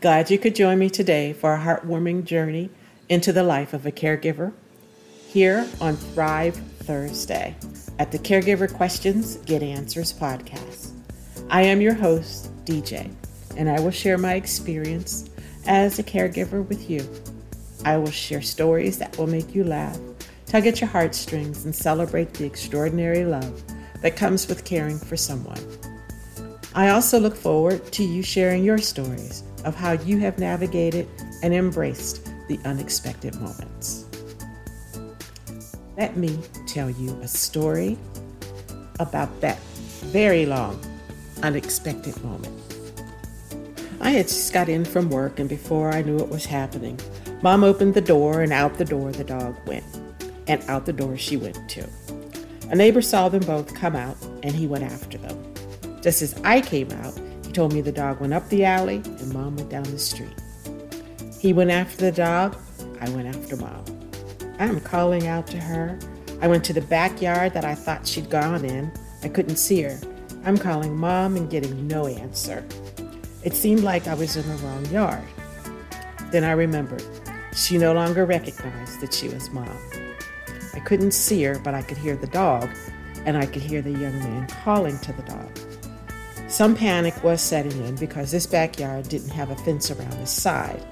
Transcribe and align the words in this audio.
Glad 0.00 0.30
you 0.30 0.38
could 0.38 0.54
join 0.54 0.78
me 0.78 0.88
today 0.88 1.32
for 1.32 1.52
a 1.54 1.58
heartwarming 1.58 2.22
journey 2.22 2.70
into 3.08 3.32
the 3.32 3.42
life 3.42 3.74
of 3.74 3.84
a 3.84 3.90
caregiver 3.90 4.52
here 5.26 5.68
on 5.80 5.96
Thrive 5.96 6.54
Thursday 6.54 7.56
at 7.98 8.12
the 8.12 8.18
Caregiver 8.20 8.72
Questions 8.72 9.38
Get 9.38 9.60
Answers 9.60 10.12
podcast. 10.12 10.92
I 11.50 11.62
am 11.62 11.80
your 11.80 11.94
host, 11.94 12.48
DJ, 12.64 13.12
and 13.56 13.68
I 13.68 13.80
will 13.80 13.90
share 13.90 14.18
my 14.18 14.34
experience 14.34 15.30
as 15.66 15.98
a 15.98 16.04
caregiver 16.04 16.64
with 16.68 16.88
you. 16.88 17.04
I 17.84 17.96
will 17.96 18.12
share 18.12 18.40
stories 18.40 18.98
that 18.98 19.18
will 19.18 19.26
make 19.26 19.52
you 19.52 19.64
laugh, 19.64 19.98
tug 20.46 20.68
at 20.68 20.80
your 20.80 20.90
heartstrings, 20.90 21.64
and 21.64 21.74
celebrate 21.74 22.34
the 22.34 22.46
extraordinary 22.46 23.24
love 23.24 23.64
that 24.02 24.14
comes 24.14 24.46
with 24.46 24.64
caring 24.64 25.00
for 25.00 25.16
someone. 25.16 25.58
I 26.78 26.90
also 26.90 27.18
look 27.18 27.34
forward 27.34 27.84
to 27.90 28.04
you 28.04 28.22
sharing 28.22 28.62
your 28.62 28.78
stories 28.78 29.42
of 29.64 29.74
how 29.74 29.94
you 29.94 30.18
have 30.18 30.38
navigated 30.38 31.08
and 31.42 31.52
embraced 31.52 32.30
the 32.46 32.56
unexpected 32.64 33.34
moments. 33.34 34.06
Let 35.96 36.16
me 36.16 36.38
tell 36.68 36.88
you 36.88 37.18
a 37.20 37.26
story 37.26 37.98
about 39.00 39.40
that 39.40 39.58
very 40.12 40.46
long, 40.46 40.80
unexpected 41.42 42.16
moment. 42.22 42.54
I 44.00 44.10
had 44.10 44.28
just 44.28 44.52
got 44.52 44.68
in 44.68 44.84
from 44.84 45.10
work, 45.10 45.40
and 45.40 45.48
before 45.48 45.90
I 45.90 46.02
knew 46.02 46.18
what 46.18 46.28
was 46.28 46.46
happening, 46.46 47.00
Mom 47.42 47.64
opened 47.64 47.94
the 47.94 48.00
door, 48.00 48.42
and 48.42 48.52
out 48.52 48.78
the 48.78 48.84
door 48.84 49.10
the 49.10 49.24
dog 49.24 49.56
went, 49.66 49.84
and 50.46 50.62
out 50.68 50.86
the 50.86 50.92
door 50.92 51.16
she 51.16 51.36
went 51.36 51.58
too. 51.68 51.86
A 52.70 52.76
neighbor 52.76 53.02
saw 53.02 53.28
them 53.28 53.42
both 53.42 53.74
come 53.74 53.96
out, 53.96 54.16
and 54.44 54.54
he 54.54 54.68
went 54.68 54.84
after 54.84 55.18
them. 55.18 55.47
Just 56.02 56.22
as 56.22 56.40
I 56.44 56.60
came 56.60 56.90
out, 56.92 57.18
he 57.44 57.52
told 57.52 57.72
me 57.72 57.80
the 57.80 57.92
dog 57.92 58.20
went 58.20 58.32
up 58.32 58.48
the 58.48 58.64
alley 58.64 59.02
and 59.04 59.32
mom 59.32 59.56
went 59.56 59.70
down 59.70 59.84
the 59.84 59.98
street. 59.98 60.34
He 61.40 61.52
went 61.52 61.70
after 61.70 61.96
the 61.96 62.12
dog, 62.12 62.56
I 63.00 63.08
went 63.10 63.34
after 63.34 63.56
mom. 63.56 63.84
I 64.58 64.64
am 64.64 64.80
calling 64.80 65.26
out 65.28 65.46
to 65.48 65.58
her. 65.58 65.98
I 66.40 66.48
went 66.48 66.64
to 66.64 66.72
the 66.72 66.80
backyard 66.80 67.54
that 67.54 67.64
I 67.64 67.74
thought 67.74 68.06
she'd 68.06 68.28
gone 68.28 68.64
in. 68.64 68.92
I 69.22 69.28
couldn't 69.28 69.56
see 69.56 69.82
her. 69.82 69.98
I'm 70.44 70.58
calling 70.58 70.96
mom 70.96 71.36
and 71.36 71.50
getting 71.50 71.86
no 71.86 72.06
answer. 72.06 72.64
It 73.44 73.54
seemed 73.54 73.82
like 73.82 74.08
I 74.08 74.14
was 74.14 74.36
in 74.36 74.48
the 74.48 74.56
wrong 74.64 74.86
yard. 74.86 75.22
Then 76.30 76.44
I 76.44 76.52
remembered. 76.52 77.04
She 77.54 77.78
no 77.78 77.92
longer 77.92 78.24
recognized 78.24 79.00
that 79.00 79.14
she 79.14 79.28
was 79.28 79.50
mom. 79.50 79.76
I 80.74 80.80
couldn't 80.80 81.12
see 81.12 81.42
her, 81.44 81.58
but 81.58 81.74
I 81.74 81.82
could 81.82 81.98
hear 81.98 82.16
the 82.16 82.26
dog, 82.28 82.68
and 83.24 83.36
I 83.36 83.46
could 83.46 83.62
hear 83.62 83.82
the 83.82 83.90
young 83.90 84.18
man 84.18 84.46
calling 84.64 84.98
to 84.98 85.12
the 85.12 85.22
dog. 85.22 85.50
Some 86.48 86.74
panic 86.74 87.22
was 87.22 87.42
setting 87.42 87.84
in 87.84 87.96
because 87.96 88.30
this 88.30 88.46
backyard 88.46 89.08
didn't 89.08 89.30
have 89.30 89.50
a 89.50 89.56
fence 89.56 89.90
around 89.90 90.12
the 90.12 90.26
side. 90.26 90.82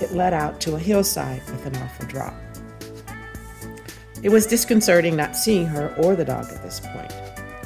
It 0.00 0.12
led 0.12 0.34
out 0.34 0.60
to 0.60 0.74
a 0.74 0.78
hillside 0.78 1.42
with 1.46 1.64
an 1.64 1.74
awful 1.76 2.06
drop. 2.06 2.34
It 4.22 4.28
was 4.28 4.46
disconcerting 4.46 5.16
not 5.16 5.34
seeing 5.34 5.66
her 5.66 5.94
or 5.96 6.16
the 6.16 6.24
dog 6.24 6.46
at 6.52 6.62
this 6.62 6.80
point. 6.80 7.12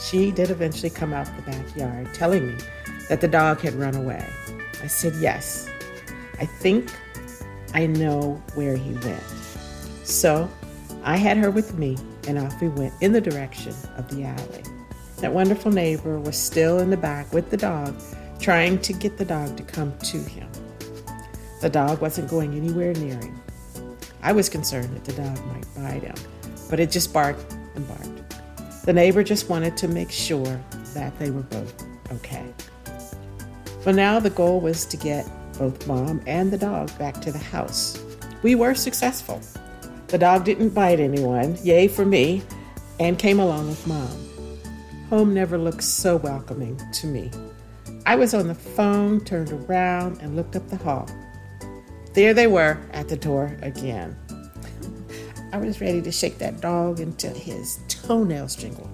She 0.00 0.30
did 0.30 0.50
eventually 0.50 0.88
come 0.88 1.12
out 1.12 1.26
the 1.36 1.42
backyard, 1.42 2.12
telling 2.14 2.46
me 2.46 2.54
that 3.08 3.20
the 3.20 3.28
dog 3.28 3.60
had 3.60 3.74
run 3.74 3.94
away. 3.94 4.26
I 4.82 4.86
said, 4.86 5.14
Yes, 5.16 5.68
I 6.40 6.46
think 6.46 6.90
I 7.74 7.86
know 7.86 8.42
where 8.54 8.76
he 8.76 8.92
went. 8.92 9.22
So 10.04 10.48
I 11.02 11.16
had 11.16 11.36
her 11.36 11.50
with 11.50 11.76
me, 11.76 11.98
and 12.26 12.38
off 12.38 12.60
we 12.62 12.68
went 12.68 12.94
in 13.02 13.12
the 13.12 13.20
direction 13.20 13.74
of 13.96 14.08
the 14.14 14.24
alley. 14.24 14.62
That 15.18 15.32
wonderful 15.32 15.70
neighbor 15.72 16.18
was 16.18 16.36
still 16.36 16.78
in 16.78 16.90
the 16.90 16.96
back 16.96 17.32
with 17.32 17.50
the 17.50 17.56
dog, 17.56 17.94
trying 18.40 18.78
to 18.80 18.92
get 18.92 19.16
the 19.16 19.24
dog 19.24 19.56
to 19.56 19.62
come 19.62 19.96
to 19.98 20.18
him. 20.18 20.48
The 21.60 21.70
dog 21.70 22.00
wasn't 22.00 22.28
going 22.28 22.54
anywhere 22.54 22.92
near 22.94 23.14
him. 23.14 23.40
I 24.22 24.32
was 24.32 24.48
concerned 24.48 24.94
that 24.96 25.04
the 25.04 25.12
dog 25.12 25.46
might 25.46 25.66
bite 25.74 26.02
him, 26.02 26.16
but 26.68 26.80
it 26.80 26.90
just 26.90 27.12
barked 27.12 27.52
and 27.74 27.86
barked. 27.86 28.84
The 28.84 28.92
neighbor 28.92 29.22
just 29.22 29.48
wanted 29.48 29.76
to 29.78 29.88
make 29.88 30.10
sure 30.10 30.60
that 30.92 31.18
they 31.18 31.30
were 31.30 31.42
both 31.42 31.84
okay. 32.12 32.44
But 33.84 33.94
now 33.94 34.18
the 34.18 34.30
goal 34.30 34.60
was 34.60 34.84
to 34.86 34.96
get 34.96 35.26
both 35.58 35.86
mom 35.86 36.20
and 36.26 36.50
the 36.50 36.58
dog 36.58 36.96
back 36.98 37.20
to 37.22 37.32
the 37.32 37.38
house. 37.38 38.02
We 38.42 38.54
were 38.54 38.74
successful. 38.74 39.40
The 40.08 40.18
dog 40.18 40.44
didn't 40.44 40.70
bite 40.70 41.00
anyone, 41.00 41.56
yay 41.62 41.88
for 41.88 42.04
me, 42.04 42.42
and 43.00 43.18
came 43.18 43.40
along 43.40 43.68
with 43.68 43.86
mom. 43.86 44.10
Home 45.14 45.32
never 45.32 45.56
looked 45.56 45.84
so 45.84 46.16
welcoming 46.16 46.76
to 46.94 47.06
me. 47.06 47.30
I 48.04 48.16
was 48.16 48.34
on 48.34 48.48
the 48.48 48.54
phone, 48.56 49.24
turned 49.24 49.52
around, 49.52 50.20
and 50.20 50.34
looked 50.34 50.56
up 50.56 50.68
the 50.68 50.76
hall. 50.76 51.08
There 52.14 52.34
they 52.34 52.48
were 52.48 52.80
at 52.92 53.08
the 53.08 53.16
door 53.16 53.56
again. 53.62 54.18
I 55.52 55.58
was 55.58 55.80
ready 55.80 56.02
to 56.02 56.10
shake 56.10 56.38
that 56.38 56.60
dog 56.60 56.98
until 56.98 57.32
his 57.32 57.78
toenails 57.86 58.56
jingled. 58.56 58.90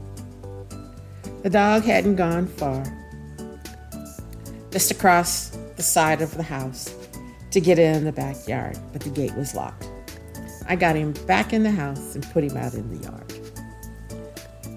The 1.43 1.49
dog 1.49 1.85
hadn't 1.85 2.17
gone 2.17 2.49
far, 2.49 2.85
just 4.71 4.91
across 4.91 5.57
the 5.77 5.83
side 5.83 6.21
of 6.21 6.37
the 6.37 6.43
house 6.43 6.95
to 7.51 7.63
get 7.63 7.79
in 7.79 8.05
the 8.05 8.13
backyard, 8.13 8.79
but 8.93 9.01
the 9.01 9.09
gate 9.09 9.35
was 9.37 9.55
locked. 9.55 9.89
I 10.69 10.77
got 10.77 10.97
him 10.97 11.15
back 11.27 11.55
in 11.55 11.63
the 11.63 11.71
house 11.71 12.15
and 12.15 12.23
put 12.31 12.45
him 12.45 12.59
out 12.59 12.75
in 12.75 12.95
the 12.95 13.09
yard. 13.09 13.30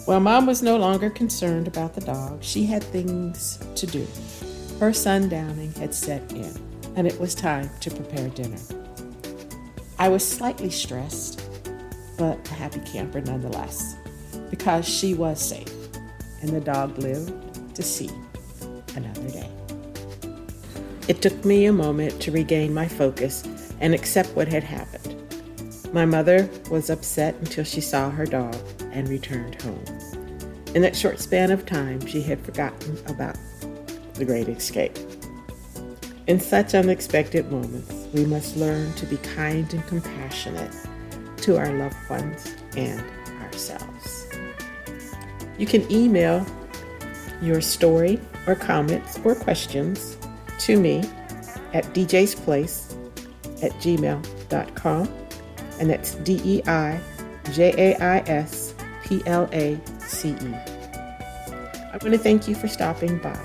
While 0.05 0.19
mom 0.19 0.45
was 0.45 0.61
no 0.61 0.75
longer 0.75 1.09
concerned 1.09 1.65
about 1.65 1.93
the 1.93 2.01
dog, 2.01 2.43
she 2.43 2.65
had 2.65 2.83
things 2.83 3.57
to 3.75 3.87
do. 3.87 4.05
Her 4.77 4.91
sundowning 4.91 5.77
had 5.77 5.95
set 5.95 6.29
in, 6.33 6.53
and 6.97 7.07
it 7.07 7.17
was 7.21 7.33
time 7.33 7.69
to 7.79 7.89
prepare 7.89 8.27
dinner. 8.27 8.59
I 9.97 10.09
was 10.09 10.27
slightly 10.27 10.69
stressed, 10.69 11.41
but 12.17 12.37
a 12.49 12.53
happy 12.53 12.81
camper 12.81 13.21
nonetheless, 13.21 13.95
because 14.49 14.85
she 14.85 15.13
was 15.13 15.41
safe, 15.41 15.73
and 16.41 16.49
the 16.49 16.59
dog 16.59 16.97
lived 16.97 17.75
to 17.75 17.81
see 17.81 18.09
another 18.97 19.29
day. 19.29 19.49
It 21.07 21.21
took 21.21 21.45
me 21.45 21.65
a 21.65 21.71
moment 21.71 22.21
to 22.23 22.31
regain 22.31 22.73
my 22.73 22.89
focus 22.89 23.47
and 23.79 23.93
accept 23.93 24.35
what 24.35 24.49
had 24.49 24.65
happened. 24.65 25.22
My 25.93 26.05
mother 26.05 26.49
was 26.71 26.89
upset 26.89 27.35
until 27.35 27.63
she 27.63 27.79
saw 27.79 28.09
her 28.09 28.25
dog 28.25 28.57
and 28.91 29.07
returned 29.07 29.61
home. 29.61 29.83
In 30.73 30.81
that 30.81 30.95
short 30.95 31.19
span 31.19 31.51
of 31.51 31.67
time, 31.67 32.03
she 32.07 32.19
had 32.19 32.43
forgotten 32.43 32.97
about 33.05 33.37
the 34.15 34.25
great 34.25 34.49
escape. 34.49 34.97
In 36.25 36.39
such 36.39 36.73
unexpected 36.73 37.51
moments, 37.51 37.93
we 38.11 38.25
must 38.25 38.57
learn 38.57 38.91
to 38.93 39.05
be 39.05 39.17
kind 39.17 39.71
and 39.71 39.85
compassionate 39.85 40.71
to 41.37 41.57
our 41.57 41.71
loved 41.73 42.09
ones 42.09 42.55
and 42.75 43.03
ourselves. 43.43 44.27
You 45.59 45.67
can 45.67 45.89
email 45.91 46.43
your 47.39 47.61
story 47.61 48.19
or 48.47 48.55
comments 48.55 49.19
or 49.23 49.35
questions 49.35 50.17
to 50.61 50.79
me 50.79 51.03
at 51.73 51.83
DJ's 51.93 52.33
Place 52.33 52.95
at 53.61 53.71
gmail.com 53.73 55.22
and 55.79 55.89
that's 55.89 56.15
D 56.15 56.41
E 56.43 56.61
I 56.67 56.99
J 57.51 57.73
A 57.77 58.01
I 58.01 58.19
S 58.27 58.73
P 59.03 59.21
L 59.25 59.49
A 59.53 59.79
C 59.99 60.29
E. 60.29 60.53
I 61.93 61.99
want 62.01 62.13
to 62.13 62.17
thank 62.17 62.47
you 62.47 62.55
for 62.55 62.67
stopping 62.67 63.17
by. 63.19 63.39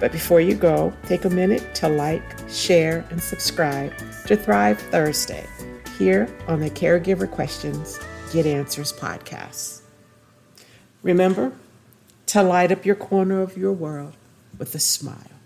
But 0.00 0.12
before 0.12 0.40
you 0.40 0.54
go, 0.54 0.92
take 1.06 1.24
a 1.24 1.30
minute 1.30 1.74
to 1.76 1.88
like, 1.88 2.22
share, 2.48 3.04
and 3.10 3.20
subscribe 3.20 3.92
to 4.26 4.36
Thrive 4.36 4.78
Thursday 4.78 5.46
here 5.98 6.28
on 6.46 6.60
the 6.60 6.70
Caregiver 6.70 7.28
Questions 7.28 7.98
Get 8.32 8.46
Answers 8.46 8.92
podcast. 8.92 9.80
Remember 11.02 11.52
to 12.26 12.42
light 12.42 12.70
up 12.70 12.84
your 12.84 12.94
corner 12.94 13.40
of 13.40 13.56
your 13.56 13.72
world 13.72 14.14
with 14.58 14.74
a 14.74 14.78
smile. 14.78 15.37